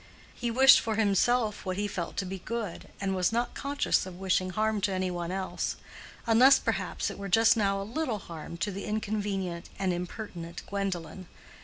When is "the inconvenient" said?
8.71-9.69